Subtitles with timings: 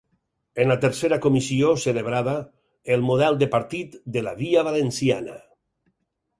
[0.61, 2.33] En la tercera comissió celebrada,
[2.97, 5.41] El model de partit de la via valenciana.